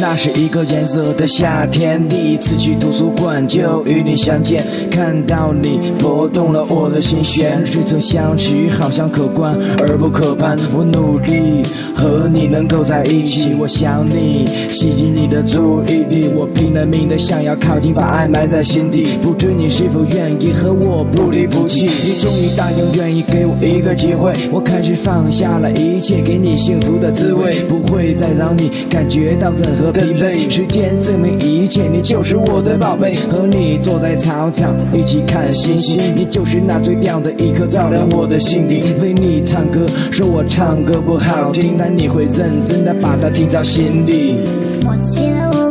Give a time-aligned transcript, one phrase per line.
[0.00, 10.56] 那是一个颜色的夏天，第一次去图书馆就与你相见，看到你拨动了我的心弦，似曾相识，好像可观而不可攀。
[10.72, 11.64] 我努力
[11.96, 19.18] 和你能够在一起，我想你，吸引你的注意力，我拼了命的想要靠近，把爱埋在心底。
[19.20, 21.90] 不知你是否愿意和我不离不弃？
[22.04, 30.48] 你终于答应愿意给我一个机会，我开始放下了一切，给你幸福的滋味，不会再让你感觉到任何疲惫。
[30.50, 33.16] 时间证明一切，你就是我的宝贝。
[33.30, 38.94] 和你坐在操场一起看星星，你就是那最亮的一颗，照亮我的心灵。
[39.00, 44.36] 为你唱歌，说我唱歌不好听，但你会认真的把它听到心里。
[44.84, 45.67] 我记得我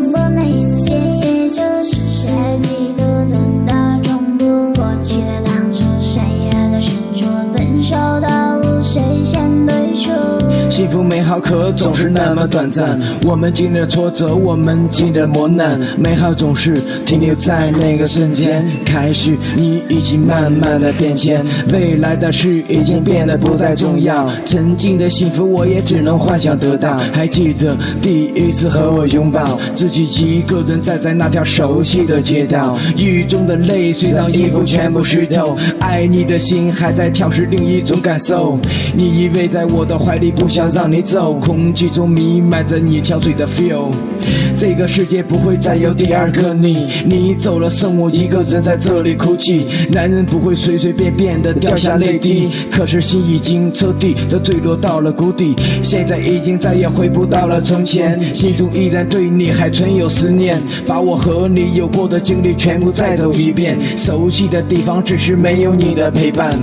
[10.77, 13.01] 幸福美好，可总是那么短暂。
[13.23, 18.63] 我们经历了挫折，我们经历了磨难，美好总是停留在那个瞬间。
[18.85, 24.29] 开始，你已经慢慢的变迁，未来的事已经变得不再重要。
[24.45, 26.99] 曾经的幸福，我也只能幻想得到。
[27.11, 35.57] 还记得第一次和我拥抱，自己一个人站在那条熟悉的街道，雨中的泪水让衣服全部湿透。
[35.79, 38.59] 爱你的心还在跳，是另一种感受。
[38.93, 43.91] 你依偎在我的怀里，不想让你走，空气中弥漫着你憔悴的 feel。
[44.55, 49.65] 这个世界不会再有第二个你，你走了，剩我一个人在这里哭泣。
[49.91, 66.57] 男人不会随随便便的掉下泪滴，可是心已经彻底的坠落到了谷底，现在已经再也回不到了从前，心中依然对你还存有思念，把我和你有过的经历全部再走一遍，熟悉的地方只是没有你的陪伴。